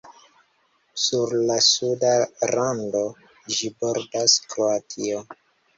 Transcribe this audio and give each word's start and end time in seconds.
Sur 1.03 1.35
la 1.51 1.59
suda 1.67 2.15
rando, 2.55 3.05
ĝi 3.59 3.73
bordas 3.81 4.41
Kroatio. 4.53 5.27